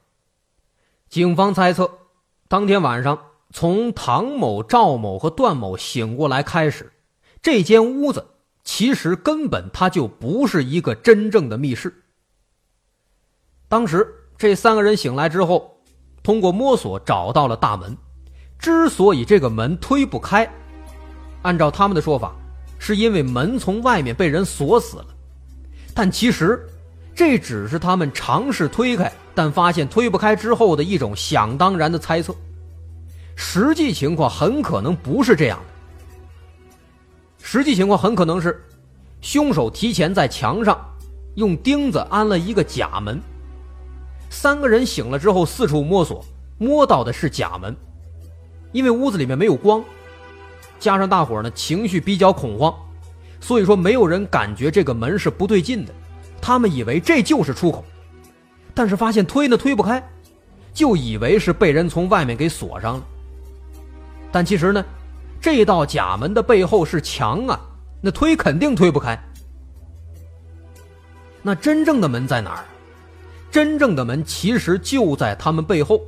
[1.09, 1.91] 警方猜测，
[2.49, 3.19] 当天晚上
[3.53, 6.93] 从唐某、赵某和段某醒过来开始，
[7.41, 8.27] 这间屋子
[8.65, 12.03] 其实根本它就不是一个真正的密室。
[13.69, 15.81] 当时这三个人醒来之后，
[16.23, 17.97] 通过摸索找到了大门。
[18.59, 20.51] 之所以这个门推不开，
[21.43, 22.35] 按照他们的说法，
[22.79, 25.07] 是因为门从外面被人锁死了。
[25.95, 26.69] 但其实。
[27.17, 32.37] 这只是他们尝试推开，但发现推不开之后的一种想当然的猜测。
[33.35, 35.75] 实际情况很可能不是这样的。
[37.43, 38.63] 实际情况很可能是，
[39.23, 40.79] 凶手提前在墙上
[41.37, 43.19] 用钉子安了一个假门。
[44.29, 46.23] 三个人醒了之后四处摸索，
[46.59, 47.75] 摸到的是假门。
[48.73, 49.83] 因为屋子里面没有光，
[50.79, 52.75] 加上大伙呢情绪比较恐慌，
[53.41, 55.95] 所以说没有人感觉这个门是不对劲的。
[56.47, 57.85] 他们以为这就是出口，
[58.73, 60.01] 但是发现推呢推不开，
[60.73, 63.05] 就以为是被人从外面给锁上了。
[64.31, 64.85] 但其实呢，
[65.41, 67.59] 这道假门的背后是墙啊，
[68.01, 69.19] 那推肯定推不开。
[71.43, 72.65] 那真正的门在哪儿？
[73.51, 76.01] 真正的门其实就在他们背后，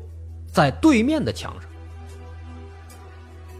[0.46, 1.68] 在对面的墙上。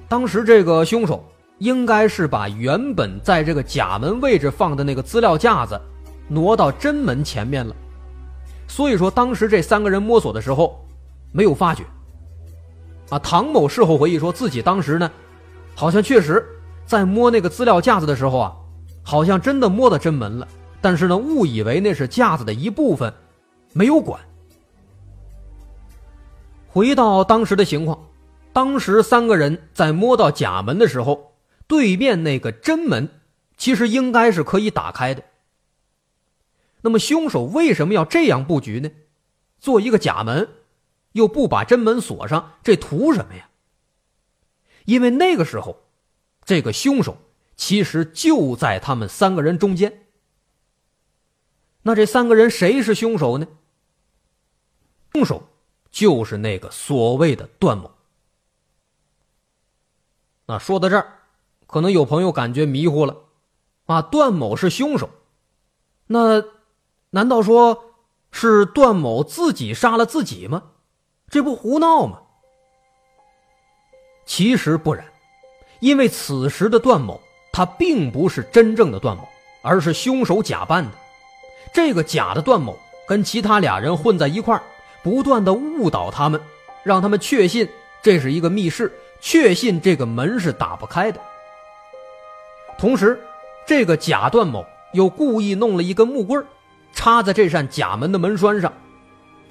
[0.09, 5.81] 当时这个凶手应该是把原本在这个假门位置放的那个资料架子。
[6.29, 7.75] 挪到真门前面了，
[8.69, 10.87] 所以说当时这三个人摸索的时候，
[11.33, 11.85] 没有发觉。
[13.11, 15.11] 啊，唐某事后回忆说自己当时呢，
[15.75, 16.47] 好像确实
[16.85, 18.53] 在摸那个资料架子的时候啊，
[19.03, 20.47] 好像真的摸到真门了，
[20.83, 23.13] 但是呢误以为那是架子的一部分，
[23.73, 24.21] 没有管。
[26.69, 27.99] 回到当时的情况，
[28.53, 31.33] 当时三个人在摸到假门的时候，
[31.67, 33.09] 对面那个真门
[33.57, 35.23] 其实应该是可以打开的。
[36.81, 38.91] 那么凶手为什么要这样布局呢？
[39.59, 40.49] 做一个假门，
[41.13, 43.49] 又不把真门锁上，这图什么呀？
[44.85, 45.83] 因为那个时候，
[46.45, 47.19] 这个凶手
[47.57, 50.07] 其实就在他们三个人中间。
[51.83, 53.49] 那这三个人谁是凶手呢？
[55.13, 55.49] 凶手
[55.91, 57.91] 就是那个所谓的段某。
[60.47, 61.19] 那说到这儿，
[61.67, 63.25] 可能有朋友感觉迷糊了，
[63.87, 65.11] 啊，段某是凶手，
[66.07, 66.58] 那？
[67.11, 67.85] 难道说
[68.31, 70.63] 是段某自己杀了自己吗？
[71.31, 72.21] 这不胡闹吗？
[74.27, 75.07] 其实不然，
[75.81, 77.19] 因为此时的段某
[77.53, 79.27] 他并不是真正的段某，
[79.63, 80.91] 而是凶手假扮的。
[81.73, 84.63] 这个假的段某跟其他俩人混在一块儿，
[85.03, 86.39] 不断的误导他们，
[86.83, 87.67] 让他们确信
[88.03, 91.19] 这是一个密室，确信这个门是打不开的。
[92.79, 93.19] 同时，
[93.67, 96.47] 这个假段某又故意弄了一根木棍儿。
[96.99, 98.73] 插在这扇假门的门栓上，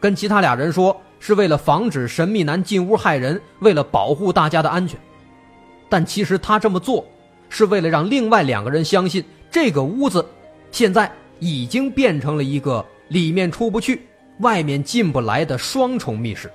[0.02, 5.00] 跟其他俩人说是为了防止神秘男进屋害人，为了保护大家的安全。
[5.88, 7.08] 但其实他这么做，
[7.48, 10.24] 是为了让另外两个人相信这个屋子
[10.72, 14.06] 现在已经变成了一个里面出不去、
[14.40, 16.52] 外面进不来的双重密室。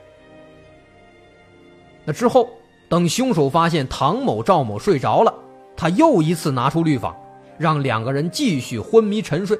[2.05, 2.51] 那之后，
[2.91, 5.33] 等凶手发现唐某、赵某睡着了，
[5.75, 7.17] 他又一次拿出氯仿，
[7.57, 9.59] 让两个人继续昏迷沉睡。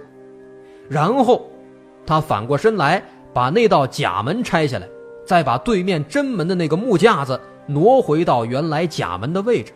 [0.93, 1.49] 然后，
[2.05, 3.03] 他反过身来，
[3.33, 4.87] 把那道假门拆下来，
[5.25, 9.73] 再把对面真门的那个木架子挪回到原来假门的位置，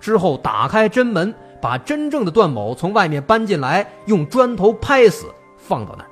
[0.00, 5.26] 之后打开真门，把真正的段某从外面搬进来，用砖头拍死，
[5.58, 6.08] 放到那儿。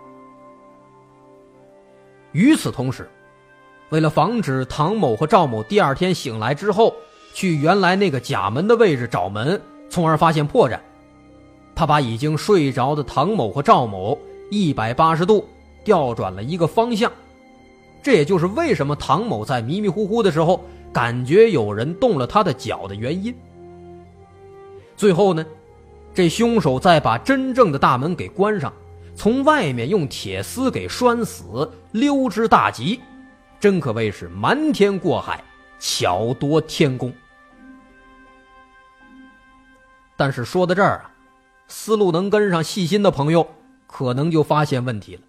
[2.32, 3.08] 与此同时，
[3.88, 6.94] 为了防止唐某和赵某第二天醒来之后
[7.32, 10.78] 去原来那个假门的位置找门，从而发现破绽，
[11.74, 14.18] 他把已经睡着的唐某和赵某
[14.50, 15.48] 一百八十度
[15.82, 17.10] 调转了一个方向，
[18.02, 23.34] 这也就是为什么唐某在迷迷糊糊的时候感觉有人动了他的脚的原因。
[24.96, 25.44] 最后呢，
[26.12, 28.72] 这凶手再把真正的大门给关上，
[29.16, 33.00] 从外面用铁丝给拴死，溜之大吉，
[33.58, 35.42] 真可谓是瞒天过海，
[35.80, 37.12] 巧夺天工。
[40.16, 41.10] 但是说到这儿啊，
[41.66, 43.44] 思路能跟上、细心的朋友
[43.96, 45.22] 可能就发现问题了。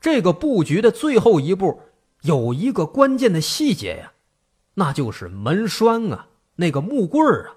[0.00, 1.82] 这个布局的最后一步
[2.22, 4.12] 有一个关键的细节呀，
[4.74, 7.54] 那就是门栓啊，那个木棍儿啊。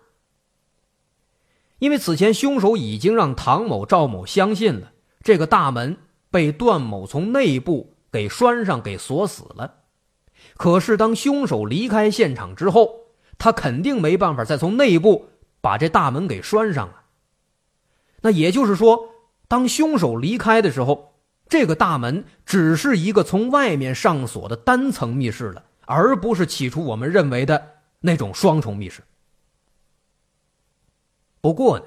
[1.80, 4.92] 因为此前凶手已经让唐某、赵某相信了
[5.24, 5.98] 这个大门
[6.30, 9.78] 被段某从内部给拴上、给锁死了。
[10.58, 13.08] 可是当凶手离开现场之后，
[13.40, 15.30] 他肯定没办法再从内部。
[15.62, 17.04] 把这大门给拴上了。
[18.22, 19.10] 那也就是说，
[19.50, 21.16] 当凶手离开的时候，
[21.50, 29.02] 这个大门只是一个从外面上锁的单层密室了，而不是起初我们认为的那种双重密室。
[31.42, 31.86] 不过呢，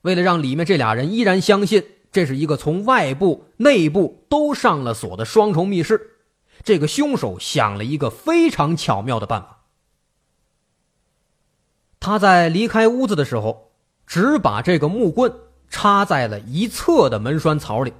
[0.00, 6.16] 为了让里面这俩人依然相信这是一个从外部、内部都上了锁的双重密室，
[6.64, 9.64] 这个凶手想了一个非常巧妙的办法。
[12.00, 13.70] 他在离开屋子的时候，
[14.06, 15.32] 只把这个木棍
[15.70, 17.92] 插在了一侧的门栓槽里，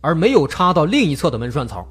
[0.00, 1.86] 而没有插到另一侧的门栓槽。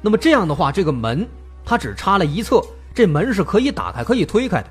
[0.00, 1.26] 那么这样的话，这个门
[1.64, 2.60] 它只插了一侧，
[2.94, 4.68] 这门是可以打开、可以推开的，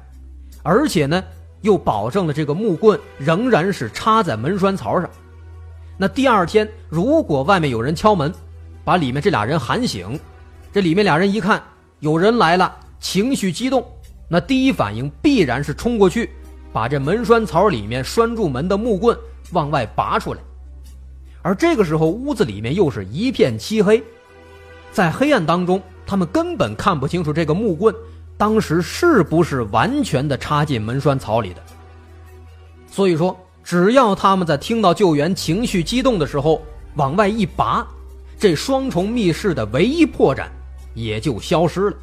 [0.61, 1.23] 而且呢，
[1.61, 5.09] 又保证了这个木棍仍然是插在门栓槽上。
[5.97, 8.33] 那第二天，如果外面有人敲门，
[8.83, 10.19] 把里面这俩人喊醒，
[10.73, 11.61] 这里面俩人一看
[11.99, 13.85] 有人来了，情绪激动。
[14.27, 16.29] 那第一反应必然是冲过去，
[16.73, 19.17] 把这门栓槽里面拴住门的木棍
[19.51, 20.39] 往外拔出来，
[21.41, 24.03] 而这个时候屋子里面又是一片漆黑，
[24.91, 27.93] 在黑暗当中，他们根本看不清楚这个木棍
[28.37, 31.61] 当时是不是完全的插进门栓槽里的。
[32.89, 36.61] 所以说，只要他们在听到救援、情绪激动的时候
[36.95, 37.87] 往外一拔，
[38.37, 40.47] 这双重密室的唯一破绽
[40.93, 41.97] 也就消失了。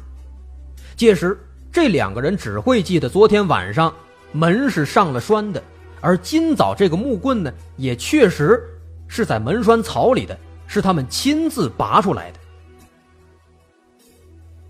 [0.95, 1.37] 届时。
[1.71, 3.93] 这两个人只会记得昨天晚上
[4.31, 5.63] 门是上了栓的，
[6.01, 8.63] 而今早这个木棍呢，也确实
[9.07, 12.39] 是在门栓槽里的，是他们亲自拔出来的。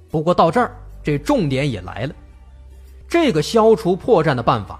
[0.10, 2.16] 不过到这儿，这重点也来了，
[3.08, 4.80] 这个消除破绽的办法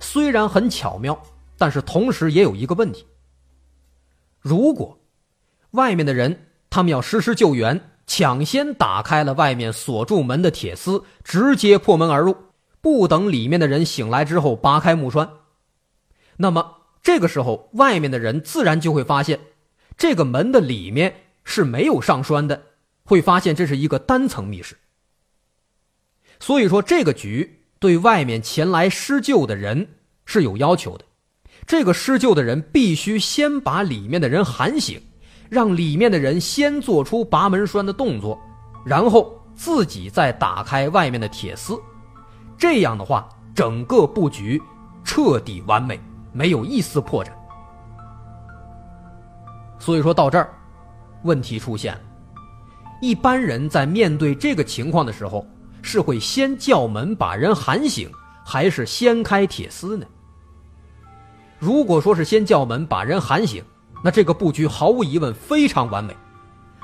[0.00, 1.16] 虽然很巧妙，
[1.56, 3.06] 但是同时也有一个问题：
[4.40, 4.98] 如果
[5.70, 7.80] 外面的人他们要实施救援。
[8.08, 12.36] 抢先打开了外面锁住门的铁丝，直接破门而入，
[12.80, 15.28] 不等里面的人醒来之后拔开木栓。
[16.36, 19.40] 那么这个时候，外面的人自然就会发现，
[19.96, 22.62] 这个门的里面是没有上栓的，
[23.04, 24.76] 会发现这是一个单层密室。
[26.38, 29.88] 所以说，这个局对外面前来施救的人
[30.24, 31.04] 是有要求的，
[31.66, 35.00] 这个施救的人必须先把里面的人喊醒。
[35.48, 38.36] 让里面的人先做出拔门栓的动作，
[38.84, 41.80] 然后自己再打开外面的铁丝，
[42.58, 44.60] 这样的话，整个布局
[45.04, 46.00] 彻底完美，
[46.36, 47.28] 没有一丝破绽。
[49.78, 50.52] 所以说到这儿，
[51.22, 52.00] 问题出现了。
[53.00, 55.46] 一般人在面对这个情况的时候，
[55.82, 58.10] 是会先叫门把人喊醒，
[58.44, 60.06] 还是先开铁丝呢？
[61.58, 63.64] 如果说是先叫门把人喊醒，
[64.02, 66.14] 那这个布局毫无疑问非常完美，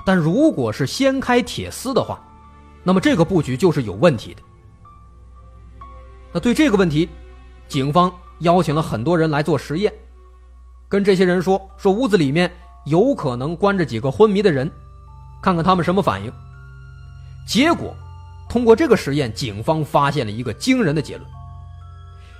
[0.06, 2.18] 但如果是先开铁丝的话，
[2.82, 4.42] 那么这个布局就是有问题的。
[6.32, 7.08] 那对这个问题，
[7.68, 8.12] 警方
[8.42, 9.92] 邀请了很多人来做实验，
[10.88, 12.50] 跟这些人说说屋子里面
[12.84, 14.70] 有可能关着几个昏迷的人，
[15.42, 16.32] 看看他们什么反应。
[17.48, 17.94] 结果，
[18.48, 21.28] 通过这个实验，警方发现了一个惊人的结论：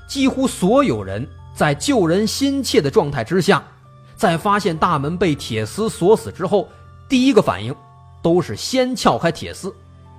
[0.09, 3.63] 几乎所有人在救人心切的状态之下。
[4.15, 6.69] 在发现大门被铁丝锁死之后，
[7.09, 7.75] 第一个反应
[8.23, 9.75] 都是先撬开铁丝，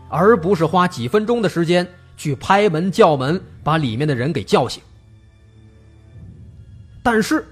[0.09, 4.83] 而不是花几分钟的时间去拍门叫门，把里面的人给叫醒。
[7.03, 7.45] 但是，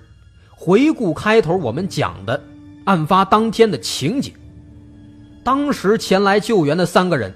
[0.49, 2.41] 回顾开头我们讲的
[2.85, 4.33] 案发当天的情景，
[5.43, 7.33] 当时前来救援的三个人，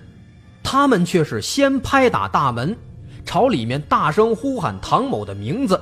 [0.64, 2.76] 他们却是先拍打大门，
[3.26, 5.80] 朝里面大声呼喊唐某的名字。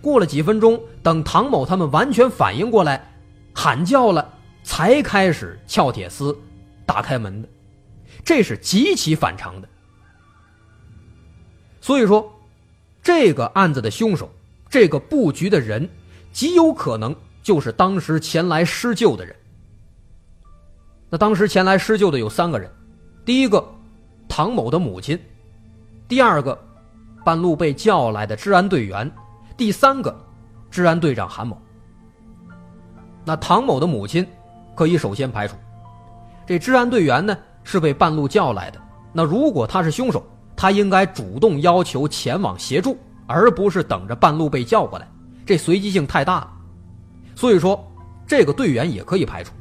[0.00, 3.10] 过了几分钟，等唐某他们完全反应过来，
[3.54, 4.28] 喊叫了，
[4.62, 6.36] 才开始撬铁丝，
[6.84, 7.48] 打开门的，
[8.24, 9.68] 这是极其反常的。
[11.80, 12.30] 所以说，
[13.02, 14.30] 这个案子的凶手，
[14.74, 15.88] 这个布局的人，
[16.32, 17.14] 极有可能
[17.44, 19.32] 就是当时前来施救的人。
[21.08, 22.68] 那当时前来施救的有三个人，
[23.24, 23.64] 第一个，
[24.28, 25.16] 唐某的母亲；
[26.08, 26.60] 第二个，
[27.24, 29.08] 半路被叫来的治安队员；
[29.56, 30.12] 第三个，
[30.72, 31.56] 治安队长韩某。
[33.24, 34.26] 那唐某的母亲
[34.74, 35.54] 可以首先排除，
[36.48, 38.80] 这治安队员呢是被半路叫来的。
[39.12, 40.20] 那如果他是凶手，
[40.56, 45.08] 他应该主动要求前往协助，而不是等着半路被叫过来，
[45.46, 46.52] 这随机性太大了。
[47.34, 47.84] 所以说，
[48.26, 49.52] 这个队员也可以排除。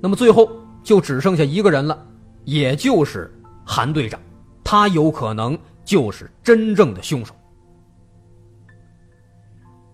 [0.00, 0.50] 那么最后
[0.82, 2.06] 就只剩下一个人了，
[2.44, 3.32] 也就是
[3.64, 4.20] 韩队长，
[4.62, 7.34] 他有可能就是真正的凶手。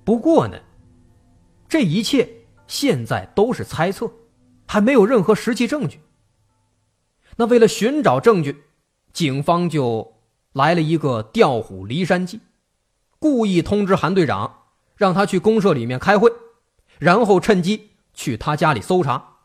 [0.04, 0.56] 不过呢，
[1.68, 2.28] 这一切
[2.66, 4.10] 现在都是猜测，
[4.66, 6.00] 还没有任何实际证据。
[7.36, 8.64] 那为了寻找证据，
[9.12, 10.14] 警方就
[10.52, 12.38] 来了一个调虎离山计，
[13.24, 14.64] 故意通知韩队长，
[14.96, 16.30] 让他去公社里面开会，
[16.98, 19.36] 然后趁机去他家里搜查。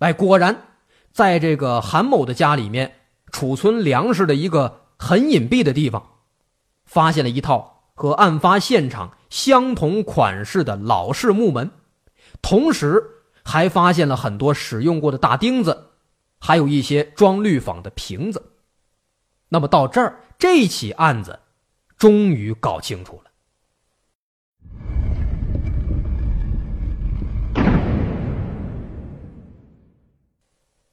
[0.00, 0.64] 哎，果然，
[1.12, 2.96] 在这个韩某的家里面
[3.30, 6.14] 储存粮食的一个很隐蔽的地方，
[6.86, 11.70] 发现了一套和案发现场相同款式的老式木门，
[12.42, 13.00] 同时
[13.44, 15.90] 还发现了很多使用过的大钉子，
[16.40, 18.54] 还有一些装氯仿的瓶子。
[19.50, 21.38] 那么到这儿，这起案子
[21.98, 23.30] 终于搞清楚了。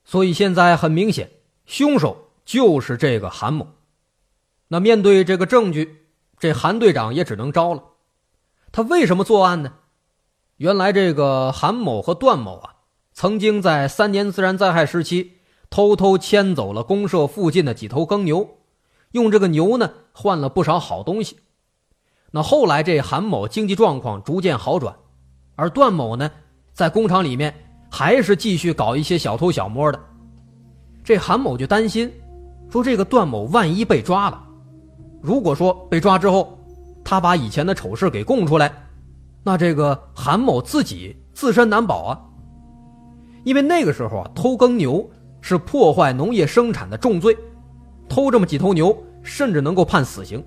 [0.04, 1.30] 所以现在很明显，
[1.66, 3.68] 凶手就是这个韩某。
[4.70, 6.08] 那面对这个证据，
[6.40, 7.84] 这韩队长也只能招了。
[8.72, 9.74] 他为什么作案呢？
[10.58, 12.76] 原来这个韩某和段某啊，
[13.12, 15.34] 曾经在三年自然灾害时期，
[15.70, 18.58] 偷偷牵走了公社附近的几头耕牛，
[19.16, 21.40] 用这个牛呢换了不少好东西。
[22.32, 24.96] 那后来这韩某经济状况逐渐好转，
[25.56, 26.30] 而段某呢，
[26.72, 27.54] 在工厂里面。
[27.88, 29.98] 还是继续搞一些小偷小摸的，
[31.02, 32.12] 这韩某就担心，
[32.70, 34.44] 说这个段某万一被抓了，
[35.22, 36.60] 如果说被抓之后，
[37.06, 38.74] 他把以前的丑事给供出来，
[39.44, 42.22] 那这个韩某自己自身难保啊。
[43.46, 45.10] 因为那个时候啊，偷耕牛
[45.40, 47.38] 是破坏农业生产的重罪，
[48.08, 50.44] 偷这么几头牛，甚至能够判死刑。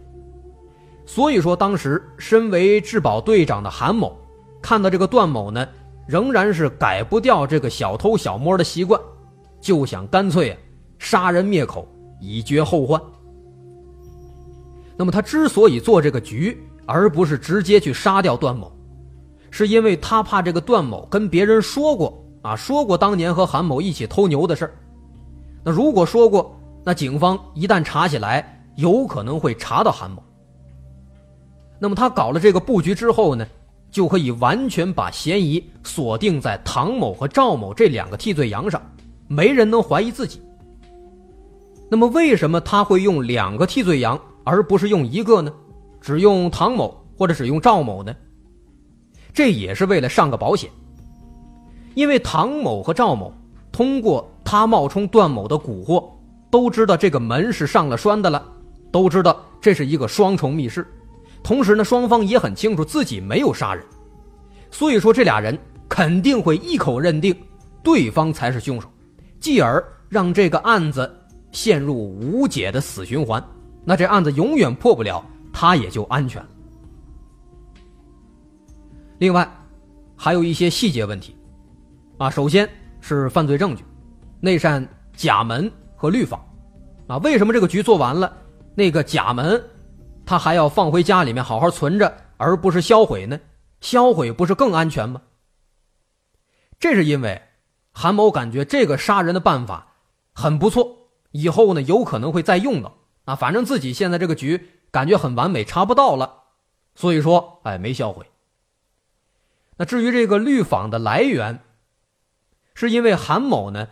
[1.07, 4.17] 所以说，当时身为质保队长的韩某，
[4.61, 5.67] 看到这个段某呢。
[6.07, 8.99] 仍然是改不掉这个小偷小摸的习惯，
[9.61, 10.57] 就想干脆啊
[10.99, 11.87] 杀人灭口，
[12.19, 12.99] 以绝后患。
[14.97, 18.73] 那么他之所以做这个局，而不是直接去杀掉段某，
[19.51, 24.75] 是因为他怕这个段某跟别人说过啊，说过当年和韩某一起偷牛的事儿。
[25.63, 26.58] 那如果说过，
[26.89, 30.23] 那警方一旦查起来，有可能会查到韩某。
[31.79, 33.47] 那么他搞了这个布局之后呢？
[33.91, 38.81] 就可以完全把嫌疑锁定在唐某和赵某这两个替罪羊上，
[39.27, 40.41] 没人能怀疑自己。
[41.91, 45.53] 那么，为什么他会用两个替罪羊，而不是用一个呢？
[46.01, 48.17] 只用唐某或者只用赵某呢？
[49.35, 50.71] 这也是为了上个保险。
[51.95, 53.31] 因为唐某和赵某
[53.71, 56.03] 通过他冒充段某的蛊惑，
[56.51, 58.43] 都知道这个门是上了栓的了，
[58.91, 60.87] 都知道这是一个双重密室。
[61.43, 63.85] 同时呢，双方也很清楚自己没有杀人，
[64.71, 65.57] 所以说这俩人
[65.89, 67.35] 肯定会一口认定
[67.83, 68.89] 对方才是凶手，
[69.41, 71.11] 继而让这个案子
[71.53, 73.43] 陷入无解的死循环。
[73.85, 76.49] 那这案子永远破不了，他也就安全了。
[79.19, 79.49] 另外，
[80.17, 81.35] 还有一些细节问题，
[82.19, 82.69] 啊，首先
[83.01, 83.85] 是犯罪证据，
[84.41, 84.87] 那扇
[85.17, 86.41] 假门和绿坊，
[87.09, 88.35] 啊，为什么这个局做完了，
[88.77, 89.63] 那个假门？
[90.25, 93.41] 他还要放回家里面好好存着，而不是销毁呢？
[93.81, 95.21] 销毁不是更安全吗？
[96.79, 97.43] 这是因为
[97.91, 99.95] 韩某感觉这个杀人的办法
[100.33, 102.95] 很不错，以后呢有可能会再用到
[103.25, 103.35] 啊。
[103.35, 106.45] 反正自己现在这个局感觉很完美，查不到了，
[106.95, 108.25] 所以说哎没销毁。
[109.77, 111.61] 那至于这个绿坊的来源，
[112.75, 113.89] 是因为韩某呢，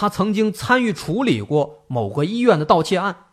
[0.00, 3.26] 他曾经参与处理过某个医院的盗窃案，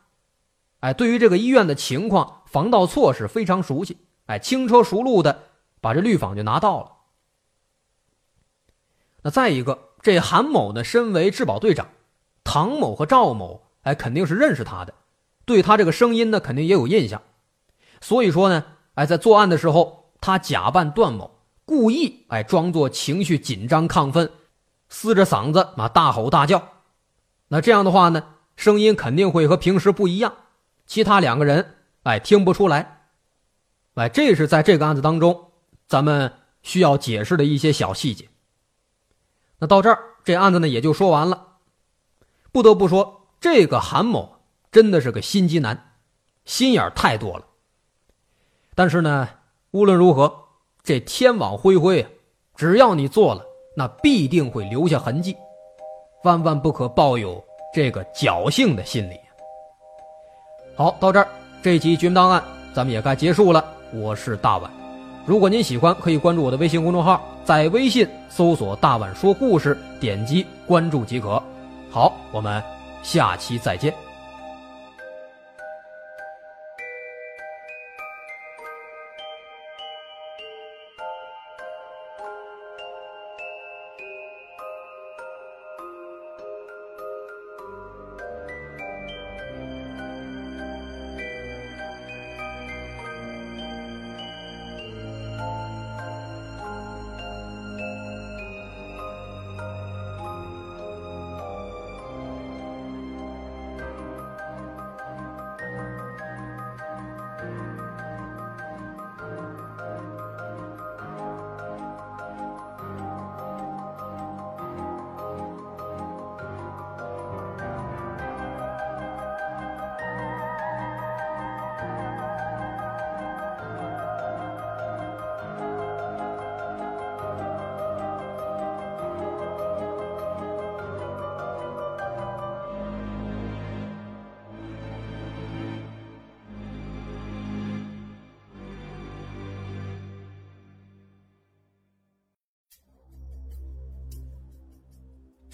[0.82, 2.43] 哎，对于这个医院的情况。
[2.45, 3.95] 防盗措施非常熟悉，
[4.26, 5.43] 哎，轻车熟路的
[5.80, 6.91] 把这绿坊就拿到了。
[9.22, 11.88] 那再一个，这韩某呢，身为质保队长，
[12.43, 14.93] 唐某和赵某，哎，肯定是认识他的，
[15.45, 17.22] 对他这个声音呢，肯定也有印象。
[18.01, 18.65] 所以说呢，
[18.95, 24.30] 哎，在作案的时候，他假扮段某，故意哎装作情绪紧张亢奋，
[24.89, 26.69] 嘶着嗓子啊大吼大叫。
[27.47, 28.23] 那这样的话呢，
[28.55, 30.33] 声音肯定会和平时不一样。
[30.85, 31.75] 其他两个人。
[32.03, 33.09] 哎，听不出来。
[33.95, 35.51] 哎，这是在这个案子当中，
[35.88, 36.31] 咱们
[36.61, 38.29] 需要解释的一些小细节。
[39.59, 41.57] 那到这儿，这案子呢也就说完了。
[42.53, 44.38] 不得不说，这个韩某
[44.71, 45.95] 真的是个心机男，
[46.45, 47.45] 心眼太多了。
[48.73, 49.27] 但是呢，
[49.71, 50.45] 无论如何，
[50.83, 52.19] 这天网恢恢，
[52.55, 53.45] 只要你做了，
[53.80, 55.38] 那必定会留下痕迹，
[56.23, 57.39] 万万不可抱有
[57.71, 59.19] 这个侥幸的心理。
[60.75, 61.28] 好，到这儿，
[61.61, 62.41] 这集《绝密档案》
[62.75, 63.63] 咱们也该结束了。
[63.93, 64.71] 我是大碗，
[65.28, 71.39] 如果您喜欢，可以关注我的微信公众号，在微信搜索“大碗说故事”，点击关注即可。
[71.91, 72.63] 好，我们
[73.03, 73.93] 下期再见。